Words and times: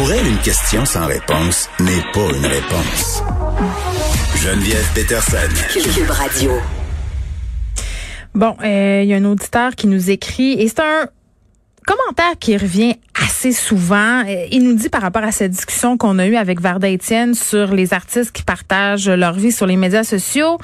Pour 0.00 0.10
elle, 0.12 0.26
une 0.26 0.38
question 0.38 0.86
sans 0.86 1.06
réponse 1.06 1.68
n'est 1.78 2.00
pas 2.14 2.34
une 2.34 2.46
réponse. 2.46 3.22
Geneviève 4.34 4.90
Peterson. 4.94 5.36
Cube 5.74 6.08
Radio. 6.08 6.52
Bon, 8.34 8.56
euh, 8.64 9.02
il 9.02 9.10
y 9.10 9.12
a 9.12 9.18
un 9.18 9.24
auditeur 9.26 9.74
qui 9.74 9.88
nous 9.88 10.08
écrit 10.08 10.52
et 10.52 10.68
c'est 10.68 10.80
un 10.80 11.06
commentaire 11.86 12.38
qui 12.40 12.56
revient 12.56 12.94
assez 13.22 13.52
souvent. 13.52 14.24
Euh, 14.26 14.46
il 14.50 14.64
nous 14.64 14.72
dit 14.72 14.88
par 14.88 15.02
rapport 15.02 15.24
à 15.24 15.32
cette 15.32 15.50
discussion 15.50 15.98
qu'on 15.98 16.18
a 16.18 16.26
eue 16.26 16.36
avec 16.36 16.62
Varda 16.62 16.90
Etienne 16.90 17.34
sur 17.34 17.74
les 17.74 17.92
artistes 17.92 18.32
qui 18.32 18.42
partagent 18.42 19.10
leur 19.10 19.34
vie 19.34 19.52
sur 19.52 19.66
les 19.66 19.76
médias 19.76 20.04
sociaux 20.04 20.56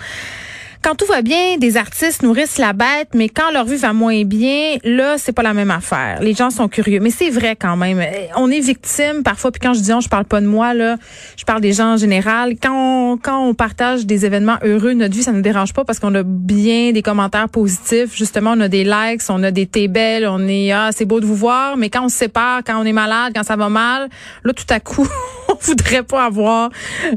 quand 0.83 0.95
tout 0.95 1.07
va 1.07 1.23
bien, 1.23 1.57
des 1.59 1.77
artistes 1.77 2.23
nourrissent 2.23 2.59
la 2.59 2.73
bête, 2.73 3.09
mais 3.15 3.29
quand 3.29 3.51
leur 3.53 3.65
vie 3.65 3.77
va 3.77 3.93
moins 3.93 4.25
bien, 4.25 4.77
là, 4.85 5.17
c'est 5.19 5.33
pas 5.33 5.43
la 5.43 5.55
même 5.55 5.71
affaire. 5.71 6.19
Les 6.21 6.35
gens 6.35 6.51
sont 6.51 6.69
curieux, 6.69 7.01
mais 7.01 7.11
c'est 7.11 7.31
vrai 7.31 7.57
quand 7.57 7.77
même. 7.77 8.03
On 8.37 8.51
est 8.51 8.61
victime 8.61 9.23
parfois, 9.23 9.51
puis 9.51 9.61
quand 9.61 9.75
je 9.75 9.81
dis 9.81 9.93
on, 9.93 10.01
je 10.01 10.09
parle 10.09 10.25
pas 10.25 10.41
de 10.41 10.47
moi 10.47 10.75
là, 10.75 10.97
je 11.37 11.45
parle 11.45 11.61
des 11.61 11.73
gens 11.73 11.95
en 11.95 11.97
général. 11.97 12.55
Quand 12.63 13.13
on, 13.13 13.17
quand 13.17 13.45
on 13.45 13.55
partage 13.55 14.07
des 14.07 14.27
événements 14.27 14.59
heureux, 14.63 14.93
notre 14.93 15.15
vie, 15.15 15.23
ça 15.23 15.33
nous 15.33 15.43
dérange 15.43 15.73
pas 15.73 15.85
parce 15.85 15.99
qu'on 15.99 16.15
a 16.15 16.23
bien 16.23 16.93
des 16.93 17.03
commentaires 17.03 17.49
positifs. 17.49 18.17
Justement, 18.17 18.53
on 18.57 18.61
a 18.61 18.69
des 18.69 18.85
likes, 18.85 19.23
on 19.29 19.43
a 19.43 19.51
des 19.51 19.67
t'es 19.67 19.89
belles, 19.89 20.27
on 20.27 20.47
est 20.47 20.73
ah 20.73 20.91
c'est 20.93 21.05
beau 21.05 21.21
de 21.21 21.27
vous 21.27 21.35
voir, 21.35 21.77
mais 21.77 21.91
quand 21.91 22.05
on 22.05 22.09
se 22.09 22.17
sépare, 22.17 22.63
quand 22.65 22.81
on 22.81 22.85
est 22.85 22.93
malade, 22.93 23.33
quand 23.35 23.45
ça 23.45 23.57
va 23.57 23.69
mal, 23.69 24.09
là 24.45 24.53
tout 24.53 24.65
à 24.71 24.81
coup, 24.81 25.09
on 25.57 25.67
voudrait 25.67 26.03
pas 26.03 26.27
avoir 26.27 26.71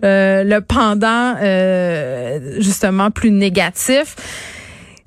euh, 0.04 0.44
le 0.44 0.62
pendant 0.62 1.36
euh, 1.42 2.60
justement 2.60 3.12
plus 3.12 3.32
négatif 3.32 4.16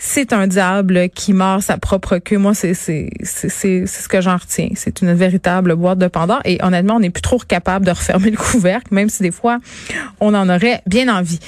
c'est 0.04 0.32
un 0.32 0.48
diable 0.48 1.08
qui 1.10 1.32
mord 1.32 1.62
sa 1.62 1.78
propre 1.78 2.18
queue. 2.18 2.36
Moi, 2.36 2.54
c'est 2.54 2.74
c'est 2.74 3.08
c'est 3.22 3.86
ce 3.86 4.08
que 4.08 4.20
j'en 4.20 4.36
retiens. 4.36 4.70
C'est 4.74 5.00
une 5.00 5.14
véritable 5.14 5.76
boîte 5.76 5.98
de 5.98 6.08
Pandore. 6.08 6.40
Et 6.44 6.58
honnêtement, 6.60 6.96
on 6.96 7.00
n'est 7.00 7.10
plus 7.10 7.22
trop 7.22 7.38
capable 7.38 7.86
de 7.86 7.92
refermer 7.92 8.30
le 8.30 8.36
couvercle, 8.36 8.92
même 8.92 9.08
si 9.08 9.22
des 9.22 9.30
fois 9.30 9.58
on 10.18 10.34
en 10.34 10.48
aurait 10.48 10.82
bien 10.86 11.08
envie. 11.08 11.38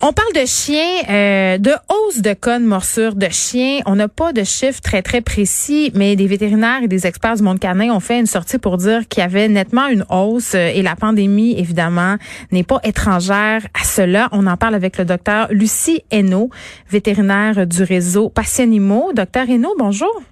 On 0.00 0.12
parle 0.12 0.32
de 0.34 0.46
chiens, 0.46 1.02
euh, 1.08 1.58
de 1.58 1.70
hausse 1.88 2.20
de 2.20 2.32
cas 2.34 2.58
de 2.58 2.64
morsure 2.64 3.14
de 3.14 3.28
chiens. 3.30 3.80
On 3.86 3.96
n'a 3.96 4.08
pas 4.08 4.32
de 4.32 4.44
chiffres 4.44 4.80
très, 4.80 5.02
très 5.02 5.20
précis, 5.20 5.90
mais 5.94 6.16
des 6.16 6.26
vétérinaires 6.26 6.82
et 6.82 6.88
des 6.88 7.06
experts 7.06 7.36
du 7.36 7.42
monde 7.42 7.58
canin 7.58 7.92
ont 7.92 8.00
fait 8.00 8.18
une 8.18 8.26
sortie 8.26 8.58
pour 8.58 8.76
dire 8.76 9.08
qu'il 9.08 9.22
y 9.22 9.24
avait 9.24 9.48
nettement 9.48 9.86
une 9.88 10.04
hausse 10.10 10.54
euh, 10.54 10.70
et 10.74 10.82
la 10.82 10.96
pandémie, 10.96 11.58
évidemment, 11.58 12.16
n'est 12.50 12.64
pas 12.64 12.80
étrangère 12.84 13.62
à 13.74 13.84
cela. 13.84 14.28
On 14.32 14.46
en 14.46 14.56
parle 14.56 14.74
avec 14.74 14.98
le 14.98 15.04
docteur 15.04 15.48
Lucie 15.50 16.02
Hainaut, 16.10 16.50
vétérinaire 16.90 17.66
du 17.66 17.82
réseau 17.82 18.28
Passionimo. 18.28 19.12
Docteur 19.14 19.48
Hainaut, 19.48 19.74
bonjour. 19.78 20.22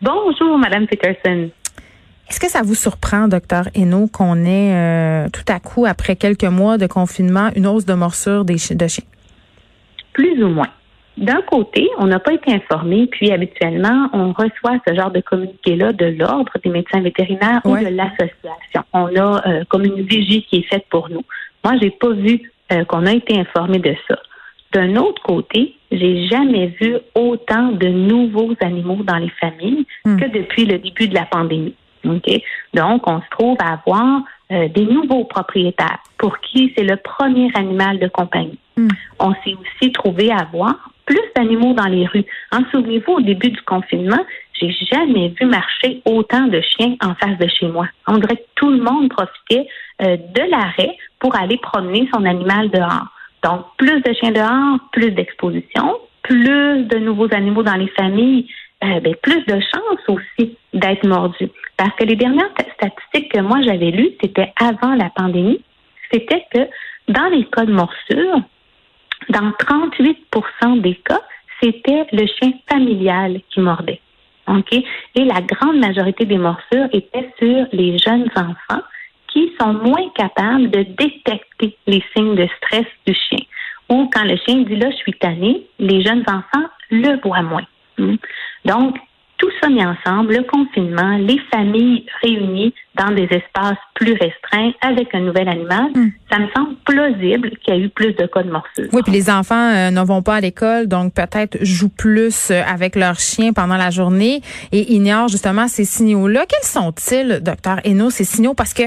Bonjour, 0.00 0.58
Madame 0.58 0.86
Peterson. 0.86 1.50
Est-ce 2.28 2.40
que 2.40 2.48
ça 2.48 2.60
vous 2.62 2.74
surprend, 2.74 3.26
docteur 3.26 3.64
Hainaut, 3.74 4.06
qu'on 4.06 4.44
ait 4.44 4.74
euh, 4.74 5.28
tout 5.32 5.50
à 5.50 5.60
coup, 5.60 5.86
après 5.86 6.14
quelques 6.14 6.44
mois 6.44 6.76
de 6.76 6.86
confinement, 6.86 7.48
une 7.56 7.66
hausse 7.66 7.86
de 7.86 7.94
morsure 7.94 8.44
des 8.44 8.54
de 8.54 8.86
chiens? 8.86 9.04
Plus 10.12 10.42
ou 10.42 10.48
moins. 10.48 10.68
D'un 11.16 11.40
côté, 11.42 11.88
on 11.98 12.06
n'a 12.06 12.20
pas 12.20 12.32
été 12.32 12.52
informé, 12.52 13.06
puis 13.06 13.32
habituellement, 13.32 14.08
on 14.12 14.32
reçoit 14.32 14.78
ce 14.86 14.94
genre 14.94 15.10
de 15.10 15.20
communiqué-là 15.20 15.92
de 15.92 16.06
l'Ordre 16.06 16.52
des 16.62 16.70
médecins 16.70 17.00
vétérinaires 17.00 17.60
ou 17.64 17.76
de 17.76 17.88
l'association. 17.88 18.84
On 18.92 19.06
a 19.16 19.48
euh, 19.48 19.64
comme 19.68 19.84
une 19.84 20.02
vigie 20.02 20.44
qui 20.44 20.58
est 20.58 20.68
faite 20.68 20.84
pour 20.90 21.08
nous. 21.08 21.24
Moi, 21.64 21.74
j'ai 21.80 21.90
pas 21.90 22.10
vu 22.10 22.52
euh, 22.72 22.84
qu'on 22.84 23.04
a 23.06 23.12
été 23.12 23.36
informé 23.36 23.78
de 23.78 23.94
ça. 24.06 24.16
D'un 24.72 24.94
autre 24.96 25.20
côté, 25.22 25.74
j'ai 25.90 26.28
jamais 26.28 26.68
vu 26.80 26.98
autant 27.14 27.72
de 27.72 27.88
nouveaux 27.88 28.54
animaux 28.60 29.02
dans 29.02 29.16
les 29.16 29.32
familles 29.40 29.86
hmm. 30.04 30.20
que 30.20 30.26
depuis 30.26 30.66
le 30.66 30.78
début 30.78 31.08
de 31.08 31.14
la 31.14 31.24
pandémie. 31.24 31.74
Donc, 32.04 33.06
on 33.06 33.20
se 33.20 33.30
trouve 33.30 33.56
à 33.60 33.74
avoir 33.74 34.22
euh, 34.50 34.68
des 34.68 34.84
nouveaux 34.84 35.24
propriétaires 35.24 35.98
pour 36.18 36.38
qui 36.40 36.72
c'est 36.76 36.84
le 36.84 36.96
premier 36.96 37.50
animal 37.54 37.98
de 37.98 38.08
compagnie. 38.08 38.58
Hmm. 38.76 38.88
On 39.18 39.32
s'est 39.44 39.54
aussi 39.54 39.92
trouvé 39.92 40.30
à 40.30 40.38
avoir 40.38 40.90
plus 41.04 41.20
d'animaux 41.36 41.74
dans 41.74 41.86
les 41.86 42.06
rues. 42.06 42.24
En 42.52 42.60
souvenez-vous, 42.70 43.14
au 43.14 43.20
début 43.20 43.50
du 43.50 43.60
confinement, 43.62 44.24
j'ai 44.60 44.70
jamais 44.92 45.34
vu 45.40 45.46
marcher 45.46 46.02
autant 46.04 46.46
de 46.46 46.60
chiens 46.60 46.96
en 47.02 47.14
face 47.14 47.38
de 47.38 47.48
chez 47.48 47.68
moi. 47.68 47.86
On 48.06 48.18
dirait 48.18 48.36
que 48.36 48.46
tout 48.56 48.70
le 48.70 48.82
monde 48.82 49.08
profitait 49.08 49.68
euh, 50.02 50.16
de 50.16 50.50
l'arrêt 50.50 50.96
pour 51.18 51.34
aller 51.36 51.58
promener 51.58 52.08
son 52.12 52.24
animal 52.24 52.70
dehors. 52.70 53.06
Donc, 53.42 53.66
plus 53.76 54.00
de 54.00 54.12
chiens 54.14 54.32
dehors, 54.32 54.78
plus 54.92 55.10
d'exposition, 55.12 55.96
plus 56.22 56.84
de 56.84 56.98
nouveaux 56.98 57.32
animaux 57.32 57.62
dans 57.62 57.76
les 57.76 57.88
familles, 57.88 58.48
euh, 58.84 59.00
ben, 59.00 59.14
plus 59.22 59.44
de 59.46 59.60
chances 59.60 60.08
aussi 60.08 60.56
d'être 60.72 61.06
mordu. 61.06 61.48
Parce 61.76 61.94
que 61.96 62.04
les 62.04 62.16
dernières 62.16 62.50
statistiques 62.74 63.32
que 63.32 63.40
moi 63.40 63.60
j'avais 63.62 63.90
lues, 63.90 64.12
c'était 64.22 64.52
avant 64.60 64.94
la 64.94 65.10
pandémie, 65.10 65.62
c'était 66.12 66.44
que 66.52 66.60
dans 67.08 67.26
les 67.26 67.44
cas 67.46 67.64
de 67.64 67.72
morsure, 67.72 68.40
dans 69.30 69.50
38% 69.50 70.80
des 70.80 70.94
cas, 70.96 71.20
c'était 71.60 72.06
le 72.12 72.26
chien 72.26 72.52
familial 72.68 73.40
qui 73.50 73.60
mordait. 73.60 74.00
OK? 74.46 74.72
Et 74.72 75.24
la 75.24 75.40
grande 75.42 75.78
majorité 75.78 76.24
des 76.24 76.38
morsures 76.38 76.88
étaient 76.92 77.30
sur 77.38 77.66
les 77.72 77.98
jeunes 77.98 78.30
enfants 78.36 78.82
qui 79.28 79.52
sont 79.60 79.74
moins 79.74 80.08
capables 80.14 80.70
de 80.70 80.82
détecter 80.82 81.76
les 81.86 82.02
signes 82.14 82.34
de 82.34 82.48
stress 82.56 82.86
du 83.06 83.14
chien. 83.14 83.44
Ou 83.90 84.08
quand 84.12 84.24
le 84.24 84.36
chien 84.36 84.62
dit 84.62 84.76
là, 84.76 84.90
je 84.90 84.96
suis 84.96 85.14
tanné, 85.14 85.66
les 85.78 86.02
jeunes 86.02 86.24
enfants 86.28 86.68
le 86.90 87.20
voient 87.22 87.42
moins. 87.42 87.66
Hmm? 87.98 88.16
Donc, 88.68 88.96
tout 89.38 89.50
ça 89.60 89.68
mis 89.68 89.84
ensemble, 89.84 90.34
le 90.34 90.42
confinement, 90.42 91.16
les 91.16 91.38
familles 91.52 92.04
réunies 92.22 92.74
dans 92.96 93.14
des 93.14 93.28
espaces 93.30 93.78
plus 93.94 94.14
restreints 94.14 94.72
avec 94.80 95.14
un 95.14 95.20
nouvel 95.20 95.48
animal, 95.48 95.90
hmm. 95.94 96.10
ça 96.30 96.38
me 96.40 96.48
semble 96.54 96.74
plausible 96.84 97.50
qu'il 97.62 97.74
y 97.74 97.76
a 97.76 97.80
eu 97.80 97.88
plus 97.88 98.12
de 98.14 98.26
cas 98.26 98.42
de 98.42 98.50
morsure. 98.50 98.88
Oui, 98.92 99.02
puis 99.04 99.12
les 99.12 99.30
enfants 99.30 99.54
euh, 99.54 99.90
ne 99.92 100.00
vont 100.00 100.22
pas 100.22 100.36
à 100.36 100.40
l'école, 100.40 100.88
donc 100.88 101.14
peut-être 101.14 101.56
jouent 101.62 101.88
plus 101.88 102.50
euh, 102.50 102.62
avec 102.66 102.96
leur 102.96 103.20
chien 103.20 103.52
pendant 103.52 103.76
la 103.76 103.90
journée 103.90 104.42
et 104.72 104.92
ignorent 104.92 105.28
justement 105.28 105.68
ces 105.68 105.84
signaux-là. 105.84 106.44
Quels 106.48 106.68
sont-ils, 106.68 107.40
docteur 107.40 107.78
Hainaut, 107.84 108.10
ces 108.10 108.24
signaux? 108.24 108.54
Parce 108.54 108.74
que 108.74 108.82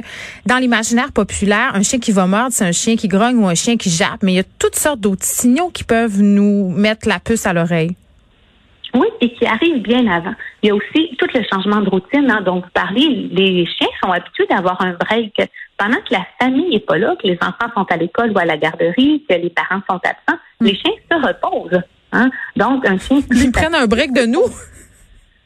dans 0.46 0.58
l'imaginaire 0.58 1.14
populaire, 1.14 1.72
un 1.76 1.84
chien 1.84 2.00
qui 2.00 2.12
va 2.12 2.28
mordre, 2.28 2.52
c'est 2.52 2.66
un 2.66 2.74
chien 2.74 2.98
qui 2.98 3.08
grogne 3.08 3.38
ou 3.38 3.48
un 3.48 3.56
chien 3.56 3.78
qui 3.78 3.90
jappe, 3.90 4.22
mais 4.22 4.34
il 4.34 4.36
y 4.36 4.40
a 4.40 4.46
toutes 4.60 4.76
sortes 4.76 5.00
d'autres 5.00 5.24
signaux 5.24 5.70
qui 5.70 5.86
peuvent 5.86 6.22
nous 6.22 6.70
mettre 6.70 7.08
la 7.08 7.20
puce 7.20 7.46
à 7.46 7.54
l'oreille. 7.54 7.96
Oui, 8.94 9.08
et 9.22 9.34
qui 9.34 9.46
arrive 9.46 9.82
bien 9.82 10.06
avant. 10.08 10.34
Il 10.62 10.68
y 10.68 10.72
a 10.72 10.76
aussi 10.76 11.16
tout 11.18 11.28
le 11.34 11.42
changement 11.52 11.82
de 11.82 11.90
routine 11.90 12.30
hein, 12.30 12.42
dont 12.46 12.56
vous 12.56 12.70
parlez. 12.74 13.30
Les 13.32 13.66
chiens 13.66 13.88
sont 14.04 14.12
habitués 14.12 14.48
d'avoir 14.50 14.82
un 14.82 14.94
break 14.94 15.34
pendant 15.78 15.98
que 15.98 16.12
la 16.12 16.26
famille 16.40 16.70
n'est 16.70 16.80
pas 16.80 16.98
là, 16.98 17.16
que 17.16 17.28
les 17.28 17.38
enfants 17.42 17.72
sont 17.76 17.86
à 17.90 17.98
l'école 17.98 18.32
ou 18.32 18.40
à 18.40 18.46
la 18.46 18.58
garderie, 18.58 19.24
que 19.28 19.36
les 19.36 19.50
parents 19.50 19.82
sont 19.90 20.00
absents. 20.04 20.40
Hmm. 20.60 20.66
Les 20.66 20.76
chiens 20.76 20.92
se 21.10 21.16
reposent. 21.16 21.82
Hein? 22.12 22.30
Donc, 22.58 22.86
un 22.86 22.98
chien 22.98 23.22
plus. 23.22 23.46
Ils 23.46 23.52
prennent 23.52 23.76
un 23.76 23.88
break 23.88 24.14
de 24.14 24.26
nous? 24.26 24.46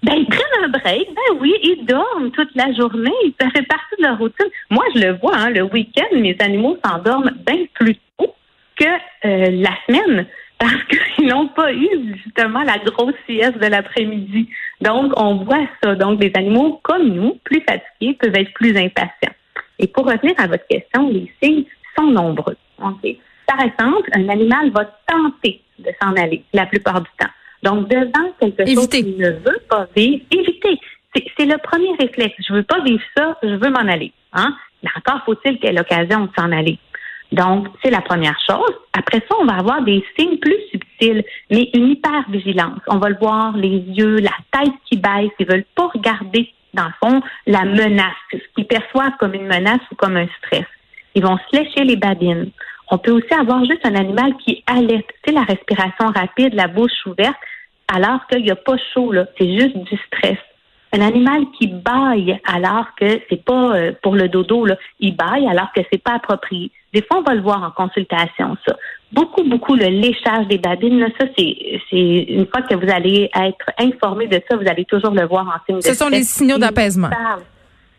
Ben, 0.03 0.13
ils 0.15 0.27
prennent 0.27 0.63
un 0.63 0.67
break, 0.67 1.07
ben 1.15 1.37
oui, 1.39 1.53
ils 1.63 1.85
dorment 1.85 2.31
toute 2.31 2.53
la 2.55 2.71
journée. 2.73 3.11
Ça 3.39 3.49
fait 3.49 3.63
partie 3.63 3.95
de 3.97 4.03
leur 4.03 4.17
routine. 4.17 4.45
Moi, 4.69 4.83
je 4.93 5.01
le 5.01 5.17
vois, 5.17 5.35
hein, 5.35 5.49
le 5.49 5.63
week-end, 5.63 6.15
mes 6.15 6.35
animaux 6.39 6.77
s'endorment 6.83 7.31
bien 7.45 7.65
plus 7.73 7.95
tôt 8.17 8.35
que 8.79 8.85
euh, 8.85 9.49
la 9.51 9.71
semaine 9.87 10.27
parce 10.59 10.83
qu'ils 11.15 11.27
n'ont 11.27 11.47
pas 11.47 11.73
eu 11.73 12.15
justement 12.23 12.63
la 12.63 12.77
grosse 12.79 13.15
sieste 13.27 13.57
de 13.59 13.67
l'après-midi. 13.67 14.49
Donc, 14.81 15.13
on 15.17 15.43
voit 15.43 15.67
ça. 15.83 15.95
Donc, 15.95 16.19
des 16.19 16.31
animaux 16.35 16.79
comme 16.83 17.09
nous, 17.09 17.39
plus 17.43 17.61
fatigués, 17.61 18.17
peuvent 18.19 18.35
être 18.35 18.53
plus 18.53 18.77
impatients. 18.77 19.33
Et 19.79 19.87
pour 19.87 20.05
revenir 20.05 20.33
à 20.37 20.47
votre 20.47 20.65
question, 20.67 21.09
les 21.09 21.31
signes 21.41 21.65
sont 21.97 22.07
nombreux. 22.07 22.57
Par 22.77 23.61
exemple, 23.61 24.09
un 24.13 24.29
animal 24.29 24.71
va 24.71 24.85
tenter 25.07 25.61
de 25.79 25.89
s'en 26.01 26.13
aller 26.13 26.43
la 26.53 26.65
plupart 26.65 27.01
du 27.01 27.09
temps. 27.19 27.31
Donc, 27.63 27.89
devant 27.89 28.31
quelque 28.39 28.65
chose 28.65 28.87
qu'il 28.87 29.17
ne 29.17 29.31
veut 29.31 29.61
pas 29.69 29.87
vivre, 29.95 30.23
éviter. 30.31 30.79
C'est 31.37 31.45
le 31.45 31.57
premier 31.57 31.93
réflexe. 31.99 32.35
Je 32.47 32.53
veux 32.53 32.63
pas 32.63 32.81
vivre 32.81 33.01
ça, 33.15 33.37
je 33.41 33.55
veux 33.55 33.69
m'en 33.69 33.87
aller. 33.91 34.11
Hein? 34.33 34.55
Mais 34.83 34.89
encore 34.95 35.23
faut-il 35.25 35.57
qu'il 35.59 35.69
ait 35.69 35.73
l'occasion 35.73 36.25
de 36.25 36.29
s'en 36.37 36.51
aller. 36.51 36.77
Donc, 37.35 37.67
c'est 37.83 37.91
la 37.91 37.99
première 37.99 38.39
chose. 38.47 38.73
Après 38.93 39.19
ça, 39.27 39.35
on 39.41 39.45
va 39.45 39.57
avoir 39.57 39.81
des 39.81 40.01
signes 40.17 40.37
plus 40.37 40.55
subtils, 40.71 41.21
mais 41.51 41.69
une 41.73 41.89
hyper-vigilance. 41.89 42.79
On 42.87 42.97
va 42.97 43.09
le 43.09 43.17
voir, 43.19 43.57
les 43.57 43.77
yeux, 43.77 44.19
la 44.21 44.31
tête 44.53 44.73
qui 44.89 44.97
baisse, 44.97 45.31
ils 45.37 45.45
veulent 45.45 45.65
pas 45.75 45.87
regarder 45.93 46.49
dans 46.73 46.85
le 46.85 46.93
fond, 47.01 47.21
la 47.45 47.65
menace, 47.65 48.15
ce 48.31 48.37
qu'ils 48.55 48.67
perçoivent 48.67 49.17
comme 49.19 49.33
une 49.33 49.47
menace 49.47 49.81
ou 49.91 49.95
comme 49.95 50.15
un 50.15 50.27
stress. 50.37 50.65
Ils 51.13 51.23
vont 51.23 51.37
se 51.37 51.83
les 51.83 51.95
babines. 51.97 52.51
On 52.89 52.97
peut 52.97 53.11
aussi 53.11 53.33
avoir 53.33 53.65
juste 53.65 53.85
un 53.85 53.95
animal 53.95 54.35
qui 54.37 54.63
alerte, 54.67 55.09
tu 55.25 55.33
la 55.33 55.43
respiration 55.43 56.07
rapide, 56.15 56.53
la 56.53 56.67
bouche 56.67 57.05
ouverte, 57.05 57.35
alors 57.93 58.25
qu'il 58.27 58.43
n'y 58.43 58.51
a 58.51 58.55
pas 58.55 58.77
chaud, 58.93 59.11
là. 59.11 59.25
C'est 59.37 59.57
juste 59.57 59.77
du 59.77 59.97
stress. 60.07 60.37
Un 60.95 61.01
animal 61.01 61.43
qui 61.57 61.67
baille 61.67 62.39
alors 62.45 62.87
que 62.97 63.19
c'est 63.29 63.43
pas 63.43 63.75
euh, 63.75 63.91
pour 64.01 64.15
le 64.15 64.29
dodo, 64.29 64.65
là. 64.65 64.77
Il 65.01 65.17
baille 65.17 65.45
alors 65.45 65.67
que 65.75 65.81
c'est 65.91 66.01
pas 66.01 66.13
approprié. 66.13 66.71
Des 66.93 67.01
fois, 67.01 67.19
on 67.19 67.23
va 67.23 67.33
le 67.33 67.41
voir 67.41 67.61
en 67.63 67.71
consultation, 67.71 68.55
ça. 68.65 68.77
Beaucoup, 69.11 69.43
beaucoup, 69.43 69.75
le 69.75 69.87
léchage 69.87 70.47
des 70.47 70.57
babines, 70.57 70.99
là, 70.99 71.07
ça, 71.19 71.25
c'est, 71.37 71.81
c'est 71.89 71.97
une 72.29 72.47
fois 72.47 72.61
que 72.61 72.75
vous 72.75 72.89
allez 72.89 73.29
être 73.35 73.65
informé 73.77 74.27
de 74.27 74.41
ça, 74.49 74.55
vous 74.55 74.67
allez 74.69 74.85
toujours 74.85 75.11
le 75.11 75.25
voir 75.25 75.45
en 75.45 75.65
signe 75.65 75.81
Ce 75.81 75.93
sont 75.93 76.07
les 76.07 76.23
signaux 76.23 76.57
d'apaisement. 76.57 77.09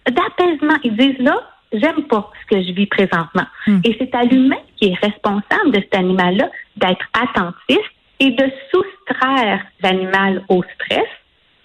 D'apaisement. 0.06 0.76
Ils 0.82 0.96
disent 0.96 1.19
là, 1.19 1.38
j'aime 1.75 2.02
pas 2.04 2.31
ce 2.42 2.54
que 2.54 2.62
je 2.62 2.72
vis 2.72 2.87
présentement. 2.87 3.46
Hmm. 3.66 3.81
Et 3.84 3.94
c'est 3.99 4.14
à 4.14 4.22
l'humain 4.22 4.56
qui 4.76 4.88
est 4.88 4.94
responsable 4.94 5.72
de 5.72 5.81
cet 5.81 5.96
animal-là 5.96 6.49
d'être 6.76 7.06
attentif 7.12 7.84
et 8.20 8.31
de 8.31 8.50
soustraire 8.72 9.66
l'animal 9.82 10.42
au 10.49 10.62
stress 10.62 11.08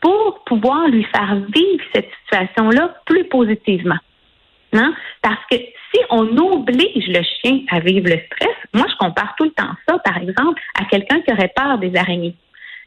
pour 0.02 0.44
pouvoir 0.46 0.88
lui 0.88 1.04
faire 1.06 1.36
vivre 1.36 1.84
cette 1.94 2.10
situation-là 2.24 2.96
plus 3.06 3.26
positivement. 3.26 3.98
Non? 4.74 4.94
Parce 5.22 5.44
que 5.50 5.58
si 5.58 6.00
on 6.10 6.38
oblige 6.38 7.08
le 7.08 7.22
chien 7.24 7.62
à 7.70 7.80
vivre 7.80 8.08
le 8.08 8.20
stress, 8.26 8.56
moi 8.74 8.86
je 8.90 8.96
compare 8.96 9.36
tout 9.38 9.44
le 9.44 9.52
temps 9.52 9.74
ça, 9.88 10.00
par 10.00 10.18
exemple, 10.18 10.62
à 10.80 10.86
quelqu'un 10.86 11.22
qui 11.22 11.32
aurait 11.32 11.52
peur 11.56 11.78
des 11.78 11.96
araignées. 11.96 12.36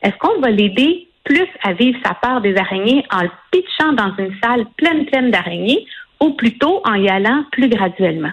Est-ce 0.02 0.16
qu'on 0.19 0.40
va 0.40 0.50
l'aider 0.50 1.08
plus 1.25 1.49
à 1.62 1.72
vivre 1.72 1.99
sa 2.05 2.14
peur 2.14 2.40
des 2.40 2.56
araignées 2.56 3.05
en 3.11 3.22
le 3.22 3.31
pitchant 3.50 3.93
dans 3.93 4.14
une 4.19 4.34
salle 4.43 4.66
pleine, 4.76 5.06
pleine 5.06 5.31
d'araignées 5.31 5.87
ou 6.20 6.31
plutôt 6.31 6.82
en 6.84 6.94
y 6.94 7.08
allant 7.08 7.44
plus 7.52 7.69
graduellement? 7.69 8.32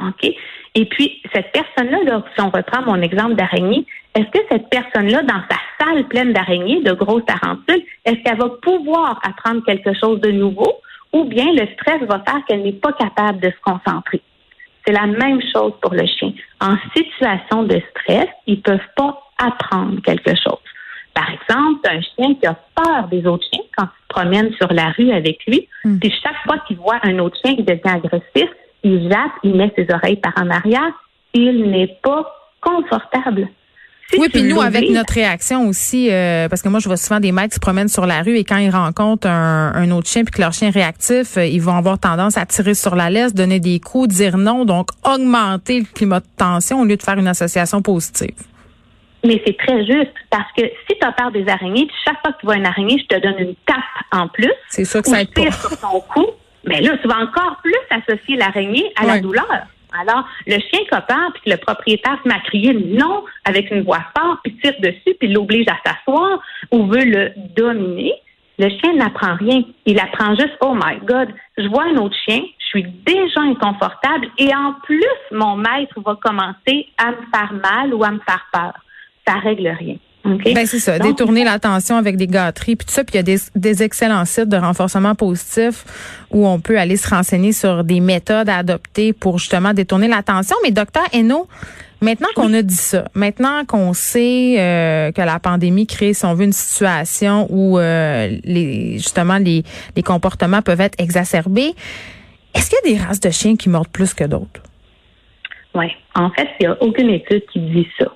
OK? 0.00 0.34
Et 0.74 0.84
puis, 0.84 1.20
cette 1.34 1.52
personne-là, 1.52 1.98
là, 2.04 2.22
si 2.34 2.40
on 2.40 2.50
reprend 2.50 2.82
mon 2.82 3.02
exemple 3.02 3.34
d'araignée, 3.34 3.84
est-ce 4.14 4.26
que 4.26 4.44
cette 4.50 4.68
personne-là, 4.68 5.22
dans 5.22 5.42
sa 5.50 5.56
salle 5.78 6.04
pleine 6.08 6.32
d'araignées, 6.32 6.82
de 6.82 6.92
grosses 6.92 7.24
tarentules, 7.26 7.82
est-ce 8.04 8.22
qu'elle 8.22 8.38
va 8.38 8.50
pouvoir 8.62 9.20
apprendre 9.24 9.64
quelque 9.64 9.92
chose 9.94 10.20
de 10.20 10.30
nouveau 10.30 10.72
ou 11.12 11.24
bien 11.24 11.46
le 11.52 11.66
stress 11.74 12.00
va 12.02 12.20
faire 12.20 12.40
qu'elle 12.46 12.62
n'est 12.62 12.72
pas 12.72 12.92
capable 12.92 13.40
de 13.40 13.50
se 13.50 13.60
concentrer? 13.64 14.22
C'est 14.86 14.92
la 14.92 15.06
même 15.06 15.40
chose 15.52 15.72
pour 15.82 15.92
le 15.92 16.06
chien. 16.06 16.32
En 16.60 16.76
situation 16.96 17.64
de 17.64 17.80
stress, 17.90 18.28
ils 18.46 18.56
ne 18.56 18.62
peuvent 18.62 18.88
pas 18.96 19.20
apprendre 19.38 20.00
quelque 20.02 20.34
chose. 20.36 20.58
Par 21.14 21.28
exemple, 21.30 21.80
un 21.84 22.00
chien 22.00 22.34
qui 22.34 22.46
a 22.46 22.56
peur 22.74 23.08
des 23.08 23.26
autres 23.26 23.44
chiens 23.52 23.64
quand 23.76 23.84
il 23.84 24.02
se 24.02 24.08
promène 24.08 24.52
sur 24.54 24.72
la 24.72 24.90
rue 24.90 25.10
avec 25.10 25.44
lui, 25.46 25.68
hmm. 25.84 25.98
puis 25.98 26.12
chaque 26.22 26.36
fois 26.44 26.58
qu'il 26.66 26.76
voit 26.76 26.98
un 27.02 27.18
autre 27.18 27.36
chien 27.44 27.56
qui 27.56 27.62
devient 27.62 27.80
agressif, 27.84 28.48
il 28.82 29.10
jappe, 29.10 29.32
il 29.42 29.54
met 29.54 29.72
ses 29.76 29.86
oreilles 29.92 30.16
par 30.16 30.32
en 30.36 30.50
arrière, 30.50 30.92
il 31.34 31.70
n'est 31.70 31.98
pas 32.02 32.26
confortable 32.60 33.48
oui, 34.18 34.28
puis 34.28 34.42
nous, 34.42 34.60
avec 34.60 34.90
notre 34.90 35.14
réaction 35.14 35.68
aussi, 35.68 36.08
euh, 36.10 36.48
parce 36.48 36.62
que 36.62 36.68
moi, 36.68 36.80
je 36.80 36.88
vois 36.88 36.96
souvent 36.96 37.20
des 37.20 37.32
maîtres 37.32 37.50
qui 37.50 37.54
se 37.56 37.60
promènent 37.60 37.88
sur 37.88 38.06
la 38.06 38.22
rue 38.22 38.36
et 38.36 38.44
quand 38.44 38.56
ils 38.56 38.70
rencontrent 38.70 39.28
un, 39.28 39.90
autre 39.90 40.08
chien 40.08 40.24
puis 40.24 40.32
que 40.32 40.40
leur 40.40 40.52
chien 40.52 40.68
est 40.68 40.72
réactif, 40.72 41.36
euh, 41.36 41.44
ils 41.44 41.60
vont 41.60 41.76
avoir 41.76 41.98
tendance 41.98 42.36
à 42.36 42.46
tirer 42.46 42.74
sur 42.74 42.96
la 42.96 43.10
laisse, 43.10 43.34
donner 43.34 43.60
des 43.60 43.80
coups, 43.80 44.08
dire 44.08 44.36
non, 44.36 44.64
donc 44.64 44.88
augmenter 45.04 45.80
le 45.80 45.86
climat 45.86 46.20
de 46.20 46.26
tension 46.36 46.80
au 46.80 46.84
lieu 46.84 46.96
de 46.96 47.02
faire 47.02 47.18
une 47.18 47.28
association 47.28 47.82
positive. 47.82 48.34
Mais 49.22 49.40
c'est 49.46 49.56
très 49.56 49.84
juste 49.84 50.14
parce 50.30 50.50
que 50.56 50.62
si 50.88 50.98
tu 50.98 51.06
as 51.06 51.12
peur 51.12 51.30
des 51.30 51.46
araignées, 51.46 51.86
chaque 52.04 52.20
fois 52.22 52.32
que 52.32 52.40
tu 52.40 52.46
vois 52.46 52.56
une 52.56 52.66
araignée, 52.66 52.96
je 52.98 53.16
te 53.16 53.20
donne 53.20 53.38
une 53.38 53.54
tape 53.66 53.76
en 54.12 54.28
plus. 54.28 54.52
C'est 54.70 54.84
ça 54.84 55.02
que 55.02 55.08
ça 55.08 55.20
aide 55.20 55.32
pas. 55.32 55.50
sur 55.50 55.78
ton 55.78 56.00
cou. 56.00 56.26
Mais 56.64 56.80
là, 56.80 56.96
tu 56.98 57.08
vas 57.08 57.18
encore 57.18 57.56
plus 57.62 57.74
associer 57.90 58.36
l'araignée 58.36 58.92
à 58.96 59.06
la 59.06 59.20
douleur. 59.20 59.66
Alors, 59.98 60.24
le 60.46 60.58
chien 60.60 60.80
copain, 60.90 61.32
puis 61.34 61.50
le 61.50 61.56
propriétaire 61.56 62.18
se 62.22 62.28
met 62.28 62.34
à 62.34 62.40
crier 62.40 62.74
non 62.74 63.24
avec 63.44 63.70
une 63.70 63.82
voix 63.82 64.04
forte, 64.16 64.40
puis 64.44 64.56
tire 64.62 64.74
dessus, 64.80 65.16
puis 65.18 65.28
l'oblige 65.28 65.66
à 65.68 65.76
s'asseoir 65.84 66.40
ou 66.70 66.86
veut 66.86 67.04
le 67.04 67.32
dominer, 67.56 68.14
le 68.58 68.68
chien 68.68 68.94
n'apprend 68.94 69.34
rien. 69.34 69.62
Il 69.86 69.98
apprend 69.98 70.36
juste, 70.36 70.56
oh 70.60 70.74
my 70.74 70.98
God, 71.04 71.30
je 71.56 71.66
vois 71.66 71.84
un 71.84 71.96
autre 71.96 72.16
chien, 72.28 72.42
je 72.58 72.66
suis 72.66 72.84
déjà 73.04 73.40
inconfortable 73.40 74.28
et 74.38 74.54
en 74.54 74.74
plus, 74.84 75.02
mon 75.32 75.56
maître 75.56 75.98
va 76.04 76.16
commencer 76.22 76.86
à 76.98 77.10
me 77.10 77.16
faire 77.34 77.52
mal 77.54 77.94
ou 77.94 78.04
à 78.04 78.10
me 78.10 78.20
faire 78.20 78.46
peur. 78.52 78.74
Ça 79.26 79.34
règle 79.38 79.68
rien. 79.68 79.96
Ben 80.24 80.66
c'est 80.66 80.78
ça, 80.78 80.98
détourner 80.98 81.44
l'attention 81.44 81.96
avec 81.96 82.16
des 82.16 82.26
gâteries 82.26 82.76
puis 82.76 82.86
tout 82.86 82.92
ça, 82.92 83.04
puis 83.04 83.14
il 83.14 83.16
y 83.16 83.20
a 83.20 83.22
des, 83.22 83.38
des, 83.56 83.82
excellents 83.82 84.26
sites 84.26 84.50
de 84.50 84.56
renforcement 84.56 85.14
positif 85.14 85.84
où 86.30 86.46
on 86.46 86.60
peut 86.60 86.78
aller 86.78 86.96
se 86.96 87.08
renseigner 87.08 87.52
sur 87.52 87.84
des 87.84 88.00
méthodes 88.00 88.50
à 88.50 88.56
adopter 88.56 89.14
pour 89.14 89.38
justement 89.38 89.72
détourner 89.72 90.08
l'attention. 90.08 90.56
Mais 90.62 90.72
docteur 90.72 91.04
Eno, 91.14 91.48
maintenant 92.02 92.28
qu'on 92.36 92.52
a 92.52 92.60
dit 92.60 92.74
ça, 92.74 93.04
maintenant 93.14 93.64
qu'on 93.64 93.94
sait 93.94 94.56
euh, 94.58 95.10
que 95.10 95.22
la 95.22 95.38
pandémie 95.38 95.86
crée, 95.86 96.12
si 96.12 96.26
on 96.26 96.34
veut, 96.34 96.44
une 96.44 96.52
situation 96.52 97.46
où 97.48 97.78
euh, 97.78 98.28
les 98.44 98.98
justement 98.98 99.38
les, 99.38 99.64
les 99.96 100.02
comportements 100.02 100.60
peuvent 100.60 100.82
être 100.82 101.00
exacerbés, 101.00 101.72
est-ce 102.54 102.68
qu'il 102.68 102.78
y 102.90 102.94
a 102.94 102.98
des 102.98 103.04
races 103.04 103.20
de 103.20 103.30
chiens 103.30 103.56
qui 103.56 103.70
mordent 103.70 103.88
plus 103.88 104.12
que 104.12 104.24
d'autres? 104.24 104.60
Oui, 105.74 105.86
en 106.14 106.30
fait, 106.30 106.48
il 106.60 106.66
n'y 106.66 106.72
a 106.72 106.82
aucune 106.82 107.10
étude 107.10 107.44
qui 107.52 107.60
dit 107.60 107.88
ça. 107.98 108.12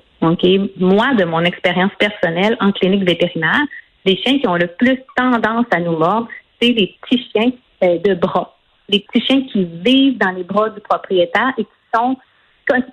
Moi, 0.79 1.15
de 1.15 1.25
mon 1.25 1.41
expérience 1.45 1.93
personnelle 1.99 2.57
en 2.61 2.73
clinique 2.73 3.07
vétérinaire, 3.07 3.63
les 4.05 4.17
chiens 4.17 4.39
qui 4.39 4.47
ont 4.49 4.57
le 4.57 4.67
plus 4.67 4.99
tendance 5.17 5.67
à 5.71 5.81
nous 5.81 5.97
mordre, 5.97 6.29
c'est 6.61 6.73
les 6.73 6.97
petits 7.03 7.27
chiens 7.33 7.51
euh, 7.83 7.99
de 7.99 8.15
bras. 8.15 8.57
Les 8.89 9.01
petits 9.01 9.25
chiens 9.27 9.43
qui 9.53 9.65
vivent 9.65 10.19
dans 10.19 10.31
les 10.31 10.45
bras 10.45 10.71
du 10.71 10.81
propriétaire 10.81 11.53
et 11.59 11.65
qui 11.65 11.71
sont 11.95 12.17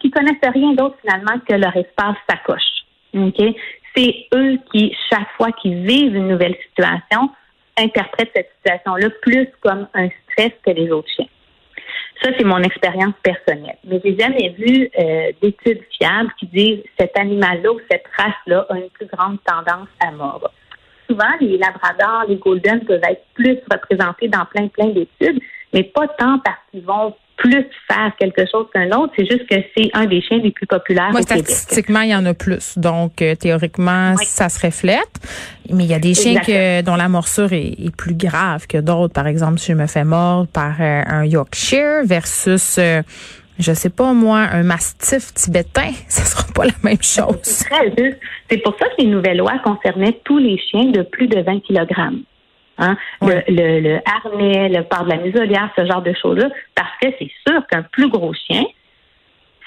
qui 0.01 0.11
connaissent 0.11 0.35
rien 0.41 0.73
d'autre 0.73 0.97
finalement 1.01 1.39
que 1.47 1.53
leur 1.53 1.75
espace 1.75 2.17
sacoche. 2.29 2.83
Okay? 3.13 3.55
C'est 3.95 4.27
eux 4.33 4.57
qui, 4.71 4.95
chaque 5.09 5.29
fois 5.37 5.51
qu'ils 5.53 5.85
vivent 5.85 6.15
une 6.15 6.27
nouvelle 6.27 6.55
situation, 6.67 7.29
interprètent 7.77 8.31
cette 8.35 8.51
situation-là 8.57 9.09
plus 9.21 9.47
comme 9.61 9.87
un 9.93 10.09
stress 10.09 10.51
que 10.65 10.71
les 10.71 10.91
autres 10.91 11.09
chiens. 11.15 11.27
Ça, 12.21 12.29
c'est 12.37 12.43
mon 12.43 12.61
expérience 12.61 13.15
personnelle. 13.23 13.77
Mais 13.83 13.99
j'ai 14.03 14.15
jamais 14.17 14.49
vu 14.49 14.89
euh, 14.99 15.31
d'études 15.41 15.81
fiables 15.97 16.31
qui 16.39 16.45
disent 16.47 16.83
cet 16.99 17.17
animal-là 17.17 17.71
ou 17.71 17.79
cette 17.89 18.05
race-là 18.15 18.65
a 18.69 18.77
une 18.77 18.89
plus 18.89 19.07
grande 19.07 19.37
tendance 19.43 19.87
à 19.99 20.11
mordre. 20.11 20.51
Souvent, 21.09 21.31
les 21.39 21.57
labradors, 21.57 22.25
les 22.27 22.35
golden 22.35 22.85
peuvent 22.85 23.01
être 23.03 23.25
plus 23.33 23.57
représentés 23.71 24.27
dans 24.27 24.45
plein, 24.45 24.67
plein 24.67 24.89
d'études, 24.89 25.41
mais 25.73 25.83
pas 25.83 26.07
tant 26.07 26.39
parce 26.39 26.59
qu'ils 26.69 26.85
vont 26.85 27.15
plus 27.41 27.65
faire 27.87 28.11
quelque 28.19 28.43
chose 28.51 28.67
qu'un 28.71 28.91
autre. 28.91 29.13
C'est 29.17 29.25
juste 29.25 29.47
que 29.47 29.55
c'est 29.75 29.89
un 29.93 30.05
des 30.05 30.21
chiens 30.21 30.37
les 30.37 30.51
plus 30.51 30.67
populaires 30.67 31.09
au 31.11 31.21
statistiquement, 31.21 32.01
il 32.01 32.11
y 32.11 32.15
en 32.15 32.25
a 32.25 32.35
plus. 32.35 32.77
Donc, 32.77 33.21
euh, 33.21 33.35
théoriquement, 33.35 34.15
ça 34.17 34.47
se 34.47 34.63
reflète. 34.63 35.09
Mais 35.69 35.85
il 35.85 35.89
y 35.89 35.93
a 35.93 35.99
des 35.99 36.13
chiens 36.13 36.39
que, 36.39 36.81
dont 36.83 36.95
la 36.95 37.09
morsure 37.09 37.51
est, 37.51 37.95
plus 37.97 38.13
grave 38.13 38.67
que 38.67 38.77
d'autres. 38.77 39.13
Par 39.13 39.27
exemple, 39.27 39.57
si 39.57 39.71
je 39.71 39.77
me 39.77 39.87
fais 39.87 40.03
mordre 40.03 40.47
par 40.51 40.75
euh, 40.79 41.01
un 41.05 41.25
Yorkshire 41.25 42.05
versus... 42.05 42.77
Euh, 42.77 43.01
je 43.59 43.73
sais 43.73 43.89
pas 43.89 44.13
moi, 44.13 44.39
un 44.39 44.63
mastif 44.63 45.33
tibétain, 45.35 45.91
ce 46.07 46.21
sera 46.21 46.43
pas 46.53 46.65
la 46.65 46.71
même 46.83 47.01
chose. 47.01 47.63
C'est 48.49 48.57
pour 48.63 48.75
ça 48.79 48.85
que 48.85 49.03
les 49.03 49.07
nouvelles 49.07 49.37
lois 49.37 49.59
concernaient 49.63 50.19
tous 50.23 50.39
les 50.39 50.57
chiens 50.57 50.85
de 50.85 51.03
plus 51.03 51.27
de 51.27 51.41
20 51.41 51.59
kg. 51.59 52.23
Hein? 52.81 52.97
Le, 53.21 53.41
le, 53.47 53.99
harnais, 54.05 54.67
le 54.67 54.83
port 54.83 55.05
de 55.05 55.09
la 55.09 55.17
muselière, 55.17 55.69
ce 55.77 55.85
genre 55.85 56.01
de 56.01 56.13
choses-là, 56.19 56.49
parce 56.75 56.91
que 57.01 57.07
c'est 57.19 57.31
sûr 57.47 57.65
qu'un 57.67 57.83
plus 57.83 58.09
gros 58.09 58.33
chien, 58.33 58.63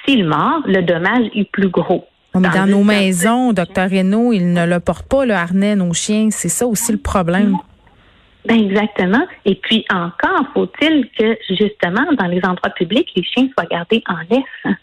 s'il 0.04 0.26
mord, 0.26 0.62
le 0.66 0.82
dommage 0.82 1.30
est 1.34 1.50
plus 1.50 1.68
gros. 1.68 2.06
Mais 2.34 2.48
dans 2.48 2.66
nos 2.66 2.82
maisons, 2.82 3.52
docteur 3.52 3.88
Renault, 3.88 4.32
il 4.32 4.52
ne 4.52 4.66
le 4.66 4.80
porte 4.80 5.08
pas, 5.08 5.24
le 5.24 5.34
harnais, 5.34 5.76
nos 5.76 5.92
chiens. 5.94 6.28
C'est 6.30 6.48
ça 6.48 6.66
aussi 6.66 6.90
le 6.90 6.98
problème. 6.98 7.56
Ben 8.46 8.60
exactement. 8.60 9.24
Et 9.44 9.54
puis 9.54 9.86
encore, 9.90 10.44
faut-il 10.52 11.08
que 11.16 11.38
justement, 11.48 12.04
dans 12.18 12.26
les 12.26 12.44
endroits 12.44 12.70
publics, 12.76 13.08
les 13.16 13.22
chiens 13.22 13.48
soient 13.56 13.68
gardés 13.70 14.02
en 14.06 14.16
laisse. 14.28 14.76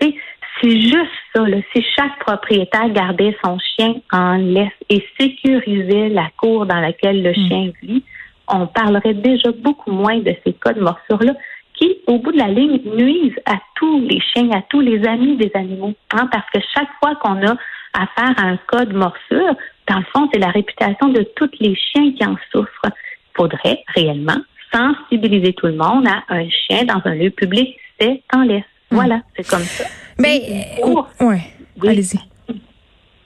C'est 0.62 0.80
juste 0.80 1.10
ça. 1.34 1.42
Si 1.74 1.84
chaque 1.96 2.18
propriétaire 2.20 2.88
gardait 2.90 3.36
son 3.44 3.58
chien 3.58 3.94
en 4.12 4.36
laisse 4.36 4.70
et 4.88 5.04
sécurisait 5.18 6.08
la 6.08 6.28
cour 6.36 6.66
dans 6.66 6.78
laquelle 6.78 7.22
le 7.22 7.30
hmm. 7.30 7.48
chien 7.48 7.72
vit, 7.82 8.04
on 8.46 8.66
parlerait 8.66 9.14
déjà 9.14 9.50
beaucoup 9.50 9.90
moins 9.90 10.18
de 10.18 10.34
ces 10.44 10.52
cas 10.52 10.72
de 10.72 10.80
morsure-là 10.80 11.34
qui, 11.74 11.96
au 12.06 12.18
bout 12.18 12.30
de 12.30 12.38
la 12.38 12.48
ligne, 12.48 12.80
nuisent 12.96 13.40
à 13.46 13.56
tous 13.74 14.00
les 14.00 14.20
chiens, 14.20 14.50
à 14.52 14.62
tous 14.68 14.80
les 14.80 15.04
amis 15.06 15.36
des 15.36 15.50
animaux. 15.54 15.94
Hein, 16.12 16.28
parce 16.30 16.48
que 16.50 16.60
chaque 16.74 16.90
fois 17.02 17.16
qu'on 17.16 17.44
a 17.44 17.56
affaire 17.94 18.34
à 18.36 18.42
un 18.42 18.56
cas 18.70 18.84
de 18.84 18.96
morsure, 18.96 19.56
dans 19.88 19.98
le 19.98 20.04
fond, 20.14 20.28
c'est 20.32 20.38
la 20.38 20.50
réputation 20.50 21.08
de 21.08 21.22
tous 21.34 21.50
les 21.58 21.74
chiens 21.74 22.12
qui 22.12 22.24
en 22.24 22.36
souffrent. 22.52 22.84
Il 22.84 23.36
faudrait 23.36 23.82
réellement 23.96 24.40
sensibiliser 24.72 25.54
tout 25.54 25.66
le 25.66 25.76
monde 25.76 26.06
à 26.06 26.22
un 26.28 26.48
chien 26.48 26.84
dans 26.84 27.00
un 27.04 27.14
lieu 27.14 27.30
public, 27.30 27.76
c'est 27.98 28.22
en 28.32 28.42
laisse. 28.42 28.71
Hmm. 28.92 28.96
Voilà, 28.96 29.22
c'est 29.34 29.48
comme 29.48 29.62
ça. 29.62 29.84
Mais, 30.18 30.42
euh, 30.84 31.24
ouais, 31.24 31.40
allez-y. 31.80 32.18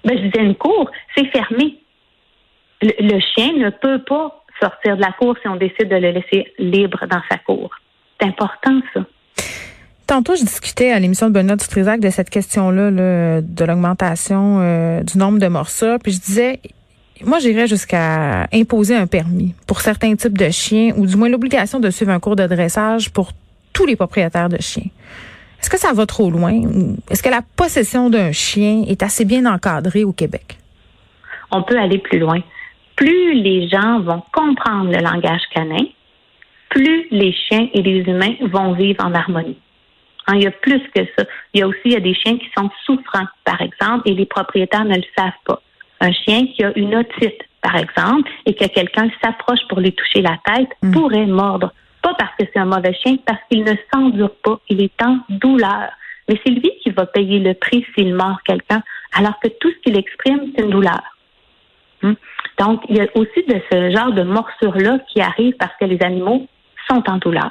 Ben, 0.05 0.17
je 0.17 0.23
disais 0.23 0.45
une 0.45 0.55
cour, 0.55 0.89
c'est 1.17 1.27
fermé. 1.27 1.79
Le, 2.81 3.19
chien 3.35 3.53
ne 3.55 3.71
peut 3.71 4.01
pas 4.05 4.45
sortir 4.61 4.97
de 4.97 5.01
la 5.01 5.11
cour 5.13 5.35
si 5.43 5.49
on 5.49 5.57
décide 5.57 5.89
de 5.89 5.97
le 5.97 6.13
laisser 6.13 6.53
libre 6.59 7.05
dans 7.11 7.21
sa 7.29 7.39
cour. 7.39 7.71
C'est 8.21 8.29
important, 8.29 8.81
ça. 8.95 9.01
Tantôt, 10.07 10.37
je 10.37 10.43
discutais 10.43 10.93
à 10.93 11.01
l'émission 11.01 11.27
de 11.27 11.33
Benoît 11.33 11.57
Dutrisac 11.57 11.99
de 11.99 12.11
cette 12.11 12.31
question-là 12.31 12.91
de 13.41 13.65
l'augmentation 13.65 14.61
euh, 14.61 15.03
du 15.03 15.19
nombre 15.19 15.41
de 15.41 15.49
morsures. 15.49 15.99
Puis 16.01 16.13
je 16.13 16.21
disais, 16.21 16.61
moi, 17.25 17.41
j'irais 17.41 17.67
jusqu'à 17.67 18.47
imposer 18.53 18.95
un 18.95 19.09
permis 19.09 19.57
pour 19.67 19.81
certains 19.81 20.15
types 20.15 20.39
de 20.39 20.51
chiens, 20.51 20.93
ou 20.97 21.07
du 21.07 21.17
moins 21.17 21.29
l'obligation 21.29 21.81
de 21.81 21.91
suivre 21.91 22.13
un 22.13 22.21
cours 22.21 22.37
de 22.37 22.47
dressage 22.47 23.11
pour 23.11 23.33
tous 23.73 23.87
les 23.87 23.97
propriétaires 23.97 24.49
de 24.49 24.61
chiens. 24.61 24.91
Est-ce 25.61 25.71
que 25.71 25.79
ça 25.79 25.93
va 25.93 26.07
trop 26.07 26.31
loin? 26.31 26.61
Est-ce 27.11 27.23
que 27.23 27.29
la 27.29 27.43
possession 27.57 28.11
d'un 28.11 28.33
chien 28.33 28.85
est 28.87 29.03
assez 29.03 29.25
bien 29.25 29.47
encadrée 29.47 30.05
au 30.05 30.13
Québec? 30.13 30.59
On 31.51 31.63
peut 31.63 31.79
aller 31.79 31.99
plus 31.99 32.19
loin. 32.19 32.41
Plus 32.97 33.35
les 33.35 33.69
gens 33.69 34.01
vont 34.01 34.23
comprendre 34.33 34.91
le 34.91 34.99
langage 34.99 35.43
canin, 35.55 35.85
plus 36.71 37.07
les 37.11 37.33
chiens 37.33 37.69
et 37.73 37.83
les 37.83 38.01
humains 38.01 38.35
vont 38.41 38.73
vivre 38.73 39.05
en 39.05 39.15
harmonie. 39.15 39.59
Hein, 40.27 40.35
il 40.37 40.43
y 40.43 40.47
a 40.47 40.51
plus 40.51 40.81
que 40.95 41.03
ça. 41.17 41.25
Il 41.55 41.61
y 41.61 41.63
a 41.63 41.69
aussi 41.69 41.81
il 41.85 41.93
y 41.93 41.97
a 41.97 42.01
des 42.01 42.15
chiens 42.15 42.37
qui 42.37 42.49
sont 42.57 42.71
souffrants, 42.85 43.27
par 43.45 43.61
exemple, 43.61 44.09
et 44.09 44.15
les 44.15 44.27
propriétaires 44.27 44.85
ne 44.85 44.97
le 44.97 45.05
savent 45.17 45.31
pas. 45.45 45.63
Un 46.01 46.13
chien 46.13 46.47
qui 46.49 46.65
a 46.65 46.73
une 46.77 46.95
otite, 46.97 47.43
par 47.63 47.77
exemple, 47.77 48.31
et 48.45 48.55
que 48.55 48.67
quelqu'un 48.67 49.09
s'approche 49.23 49.61
pour 49.69 49.81
lui 49.81 49.93
toucher 49.93 50.23
la 50.23 50.37
tête, 50.45 50.69
mm. 50.83 50.93
pourrait 50.93 51.27
mordre. 51.27 51.73
Pas 52.03 52.15
parce 52.15 52.35
que 52.39 52.45
c'est 52.53 52.59
un 52.59 52.67
mauvais 52.67 52.95
chien, 52.95 53.17
parce 53.27 53.41
qu'il 53.51 53.65
ne 53.65 53.75
s'endure 53.93 54.35
pas. 54.37 54.61
Il 54.69 54.83
est 54.83 55.03
en 55.03 55.19
douleur. 55.29 55.91
Mais 56.29 56.41
c'est 56.45 56.53
lui 56.53 56.71
qui 56.83 56.91
va 56.91 57.07
payer 57.07 57.39
le 57.39 57.55
prix 57.55 57.87
s'il 57.95 58.15
mord 58.15 58.39
quelqu'un, 58.45 58.83
alors 59.13 59.39
que 59.41 59.49
tout 59.61 59.71
ce 59.71 59.77
qu'il 59.83 59.97
exprime, 59.97 60.53
c'est 60.55 60.65
une 60.65 60.71
douleur. 60.71 61.03
Hmm? 62.03 62.15
Donc, 62.59 62.83
il 62.89 62.97
y 62.97 63.01
a 63.01 63.07
aussi 63.15 63.45
de 63.47 63.61
ce 63.71 63.91
genre 63.91 64.13
de 64.13 64.23
morsure-là 64.23 64.99
qui 65.09 65.21
arrive 65.21 65.55
parce 65.59 65.73
que 65.79 65.85
les 65.85 66.03
animaux 66.03 66.47
sont 66.89 67.03
en 67.09 67.19
douleur 67.19 67.51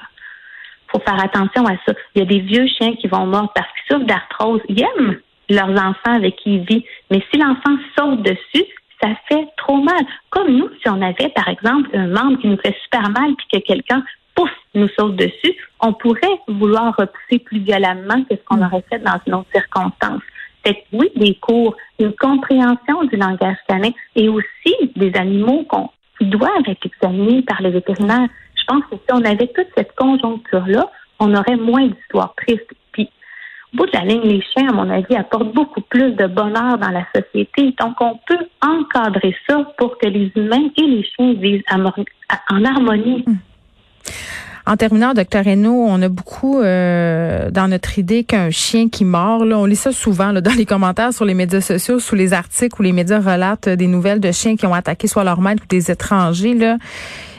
faut 0.96 1.02
faire 1.06 1.24
attention 1.24 1.66
à 1.66 1.76
ça. 1.86 1.94
Il 2.14 2.20
y 2.20 2.22
a 2.22 2.26
des 2.26 2.40
vieux 2.40 2.68
chiens 2.68 2.96
qui 2.96 3.08
vont 3.08 3.26
mordre 3.26 3.52
parce 3.54 3.68
qu'ils 3.68 3.96
souffrent 3.96 4.08
d'arthrose. 4.08 4.62
Ils 4.70 4.82
aiment 4.82 5.20
leurs 5.50 5.70
enfants 5.70 6.16
avec 6.16 6.36
qui 6.38 6.56
ils 6.56 6.66
vivent. 6.66 6.84
Mais 7.12 7.22
si 7.32 7.40
l'enfant 7.40 7.78
saute 7.98 8.22
dessus, 8.24 8.66
ça 9.02 9.10
fait 9.28 9.48
trop 9.58 9.78
mal. 9.78 10.06
Comme 10.30 10.56
nous, 10.56 10.70
si 10.82 10.90
on 10.90 11.02
avait, 11.02 11.30
par 11.30 11.48
exemple, 11.50 11.90
un 11.94 12.08
membre 12.08 12.40
qui 12.40 12.48
nous 12.48 12.58
fait 12.58 12.76
super 12.84 13.10
mal 13.10 13.36
puis 13.36 13.48
que 13.54 13.66
quelqu'un, 13.66 14.04
pouf, 14.36 14.50
nous 14.74 14.90
saute 14.90 15.16
dessus, 15.16 15.56
on 15.80 15.94
pourrait 15.94 16.40
vouloir 16.48 16.96
repousser 16.98 17.40
plus 17.40 17.60
violemment 17.60 18.24
que 18.30 18.36
ce 18.36 18.42
qu'on 18.46 18.64
aurait 18.64 18.84
fait 18.90 19.00
dans 19.00 19.20
une 19.26 19.36
autre 19.36 19.50
circonstance. 19.54 20.22
C'est 20.66 20.84
oui, 20.92 21.12
des 21.16 21.36
cours, 21.36 21.76
une 22.00 22.14
compréhension 22.14 23.04
du 23.04 23.16
langage 23.18 23.58
canin 23.68 23.92
et 24.16 24.30
aussi 24.30 24.76
des 24.96 25.14
animaux 25.16 25.64
qu'on 25.70 25.90
doivent 26.22 26.68
être 26.68 26.86
examinés 26.86 27.44
par 27.44 27.62
les 27.62 27.72
vétérinaires 27.72 28.30
je 28.66 28.74
pense 28.74 28.84
que 28.90 28.96
si 28.96 29.14
on 29.14 29.24
avait 29.24 29.48
toute 29.48 29.68
cette 29.78 29.96
conjoncture-là, 29.96 30.90
on 31.20 31.34
aurait 31.34 31.56
moins 31.56 31.88
d'histoires 31.88 32.34
tristes. 32.36 32.74
Puis, 32.92 33.10
au 33.74 33.78
bout 33.78 33.86
de 33.86 33.92
la 33.94 34.06
ligne, 34.06 34.24
les 34.24 34.42
chiens, 34.42 34.70
à 34.70 34.74
mon 34.74 34.90
avis, 34.90 35.16
apportent 35.16 35.54
beaucoup 35.54 35.82
plus 35.82 36.12
de 36.12 36.28
bonheur 36.28 36.78
dans 36.78 36.90
la 36.90 37.06
société. 37.14 37.76
Donc, 37.80 38.02
on 38.02 38.20
peut 38.28 38.48
encadrer 38.62 39.36
ça 39.48 39.72
pour 39.78 39.98
que 39.98 40.08
les 40.08 40.32
humains 40.36 40.70
et 40.78 40.82
les 40.82 41.04
chiens 41.04 41.34
vivent 41.34 41.64
en 41.72 42.66
harmonie. 42.66 43.26
En 44.68 44.78
terminant, 44.78 45.14
docteur 45.14 45.46
Hainaut, 45.46 45.86
on 45.88 46.02
a 46.02 46.10
beaucoup 46.10 46.60
euh, 46.60 47.52
dans 47.52 47.68
notre 47.68 48.00
idée 48.00 48.24
qu'un 48.24 48.50
chien 48.50 48.90
qui 48.90 49.06
mord, 49.06 49.46
là, 49.46 49.60
on 49.60 49.66
lit 49.66 49.76
ça 49.76 49.92
souvent 49.92 50.32
là, 50.32 50.42
dans 50.48 50.54
les 50.54 50.66
commentaires 50.66 51.14
sur 51.14 51.24
les 51.24 51.36
médias 51.36 51.62
sociaux, 51.62 52.00
sous 52.00 52.16
les 52.16 52.34
articles 52.34 52.76
où 52.80 52.84
les 52.84 52.92
médias 52.92 53.20
relatent 53.20 53.70
des 53.70 53.86
nouvelles 53.86 54.20
de 54.20 54.32
chiens 54.32 54.56
qui 54.56 54.66
ont 54.66 54.74
attaqué 54.74 55.08
soit 55.08 55.24
leur 55.24 55.40
maître 55.40 55.62
ou 55.64 55.68
des 55.68 55.92
étrangers. 55.92 56.56
Là. 56.56 56.78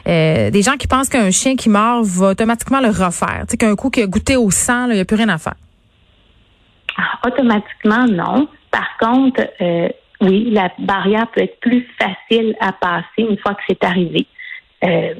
Euh, 0.06 0.50
des 0.50 0.62
gens 0.62 0.76
qui 0.76 0.86
pensent 0.86 1.08
qu'un 1.08 1.32
chien 1.32 1.56
qui 1.56 1.68
mord 1.68 2.04
va 2.04 2.28
automatiquement 2.28 2.80
le 2.80 2.88
refaire. 2.88 3.44
Tu 3.48 3.56
qu'un 3.56 3.74
coup 3.74 3.90
qui 3.90 4.02
a 4.02 4.06
goûté 4.06 4.36
au 4.36 4.50
sang, 4.52 4.86
il 4.86 4.94
n'y 4.94 5.00
a 5.00 5.04
plus 5.04 5.16
rien 5.16 5.28
à 5.28 5.38
faire. 5.38 5.56
Ah, 6.96 7.26
automatiquement, 7.26 8.06
non. 8.06 8.48
Par 8.70 8.96
contre, 9.00 9.42
euh, 9.60 9.88
oui, 10.20 10.50
la 10.52 10.70
barrière 10.78 11.26
peut 11.34 11.42
être 11.42 11.58
plus 11.60 11.86
facile 11.98 12.54
à 12.60 12.72
passer 12.72 13.04
une 13.18 13.36
fois 13.38 13.54
que 13.54 13.62
c'est 13.68 13.82
arrivé. 13.82 14.26
Euh, 14.84 15.14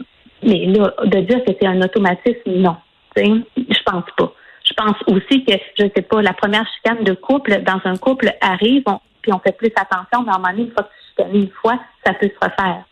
mais 0.46 0.66
là, 0.66 0.94
de 1.04 1.20
dire 1.20 1.44
que 1.44 1.52
c'est 1.60 1.66
un 1.66 1.80
automatisme, 1.82 2.38
non. 2.46 2.76
Je 3.16 3.82
pense 3.84 4.04
pas. 4.16 4.32
Je 4.64 4.74
pense 4.74 4.96
aussi 5.06 5.44
que, 5.44 5.52
je 5.78 5.84
ne 5.84 5.90
sais 5.94 6.02
pas, 6.02 6.22
la 6.22 6.32
première 6.32 6.66
chicane 6.76 7.04
de 7.04 7.12
couple, 7.14 7.62
dans 7.62 7.80
un 7.84 7.96
couple, 7.96 8.32
arrive, 8.40 8.84
puis 9.22 9.32
on 9.32 9.38
fait 9.38 9.56
plus 9.56 9.72
attention, 9.76 10.22
mais 10.22 10.32
à 10.32 10.34
un 10.34 10.38
moment 10.38 10.50
donné, 10.50 10.62
une 10.62 10.70
fois 10.72 10.84
que 10.84 10.88
tu 10.88 11.08
chicanes 11.08 11.36
une 11.36 11.50
fois, 11.50 11.78
ça 12.04 12.14
peut 12.14 12.28
se 12.28 12.44
refaire. 12.44 12.84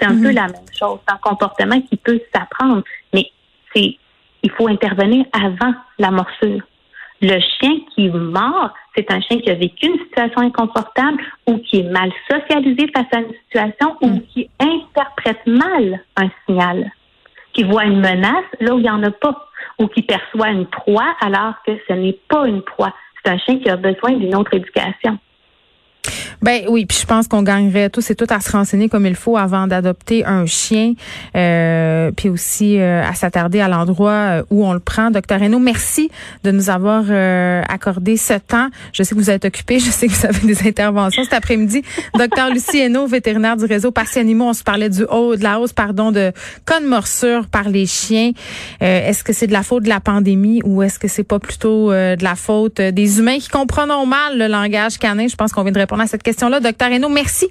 C'est 0.00 0.06
un 0.06 0.10
peu 0.10 0.28
mhm. 0.28 0.34
la 0.34 0.46
même 0.46 0.66
chose. 0.72 1.00
C'est 1.06 1.14
un 1.14 1.18
comportement 1.18 1.80
qui 1.80 1.96
peut 1.96 2.20
s'apprendre, 2.32 2.82
mais 3.12 3.26
c'est 3.74 3.96
il 4.42 4.50
faut 4.52 4.68
intervenir 4.68 5.24
avant 5.32 5.74
la 5.98 6.10
morsure. 6.12 6.62
Le 7.20 7.38
chien 7.40 7.80
qui 7.94 8.08
mord, 8.10 8.70
c'est 8.94 9.10
un 9.10 9.20
chien 9.20 9.40
qui 9.40 9.50
a 9.50 9.54
vécu 9.54 9.86
une 9.86 9.98
situation 9.98 10.40
inconfortable 10.40 11.20
ou 11.46 11.58
qui 11.58 11.80
est 11.80 11.90
mal 11.90 12.12
socialisé 12.30 12.86
face 12.94 13.06
à 13.12 13.20
une 13.20 13.34
situation 13.44 13.96
ou 14.00 14.08
mhm. 14.08 14.22
qui 14.28 14.48
interprète 14.60 15.44
mal 15.46 16.00
un 16.16 16.28
signal, 16.46 16.92
qui 17.52 17.64
voit 17.64 17.84
une 17.84 18.00
menace 18.00 18.44
là 18.60 18.74
où 18.74 18.78
il 18.78 18.82
n'y 18.82 18.90
en 18.90 19.02
a 19.02 19.10
pas, 19.10 19.48
ou 19.80 19.88
qui 19.88 20.02
perçoit 20.02 20.50
une 20.50 20.66
proie 20.66 21.16
alors 21.20 21.54
que 21.66 21.72
ce 21.88 21.92
n'est 21.92 22.18
pas 22.28 22.46
une 22.46 22.62
proie. 22.62 22.94
C'est 23.24 23.32
un 23.32 23.38
chien 23.38 23.58
qui 23.58 23.68
a 23.68 23.76
besoin 23.76 24.12
d'une 24.12 24.36
autre 24.36 24.54
éducation. 24.54 25.18
Ben 26.42 26.62
oui, 26.68 26.86
puis 26.86 26.98
je 27.00 27.06
pense 27.06 27.26
qu'on 27.26 27.42
gagnerait 27.42 27.90
tous 27.90 28.10
et 28.10 28.14
toutes 28.14 28.32
à 28.32 28.40
se 28.40 28.50
renseigner 28.52 28.88
comme 28.88 29.06
il 29.06 29.14
faut 29.14 29.36
avant 29.36 29.66
d'adopter 29.66 30.24
un 30.24 30.46
chien, 30.46 30.94
euh, 31.36 32.10
puis 32.12 32.28
aussi 32.28 32.78
euh, 32.78 33.02
à 33.04 33.14
s'attarder 33.14 33.60
à 33.60 33.68
l'endroit 33.68 34.10
euh, 34.10 34.42
où 34.50 34.64
on 34.66 34.72
le 34.72 34.78
prend. 34.78 35.10
Docteur 35.10 35.40
Reynaud, 35.40 35.58
merci 35.58 36.10
de 36.44 36.50
nous 36.50 36.70
avoir 36.70 37.04
euh, 37.08 37.62
accordé 37.68 38.16
ce 38.16 38.34
temps. 38.34 38.68
Je 38.92 39.02
sais 39.02 39.14
que 39.14 39.20
vous 39.20 39.30
êtes 39.30 39.44
occupé, 39.44 39.78
je 39.78 39.90
sais 39.90 40.06
que 40.06 40.12
vous 40.12 40.26
avez 40.26 40.46
des 40.46 40.66
interventions 40.66 41.24
cet 41.24 41.32
après-midi. 41.32 41.82
Docteur 42.16 42.50
Lucie 42.50 42.78
Hainaut, 42.78 43.06
vétérinaire 43.06 43.56
du 43.56 43.64
réseau 43.64 43.90
Parti 43.90 44.18
Animaux, 44.18 44.46
on 44.46 44.54
se 44.54 44.62
parlait 44.62 44.90
du 44.90 45.04
haut, 45.04 45.36
de 45.36 45.42
la 45.42 45.58
hausse, 45.58 45.72
pardon, 45.72 46.12
de 46.12 46.32
cas 46.66 46.80
morsure 46.80 47.46
par 47.46 47.68
les 47.68 47.86
chiens. 47.86 48.30
est-ce 48.80 49.24
que 49.24 49.32
c'est 49.32 49.46
de 49.46 49.52
la 49.52 49.62
faute 49.62 49.82
de 49.82 49.88
la 49.88 50.00
pandémie 50.00 50.60
ou 50.64 50.82
est-ce 50.82 50.98
que 50.98 51.08
c'est 51.08 51.24
pas 51.24 51.38
plutôt 51.38 51.90
de 51.90 52.22
la 52.22 52.34
faute 52.34 52.80
des 52.80 53.18
humains 53.18 53.38
qui 53.38 53.48
comprennent 53.48 53.88
mal 54.06 54.38
le 54.38 54.46
langage 54.46 54.98
canin? 54.98 55.26
Je 55.26 55.36
pense 55.36 55.52
qu'on 55.52 55.62
vient 55.62 55.72
de 55.72 55.78
répondre 55.78 55.97
à 56.02 56.06
cette 56.06 56.22
question-là. 56.22 56.60
Docteur 56.60 56.88
Hainaut, 56.88 57.08
merci. 57.08 57.48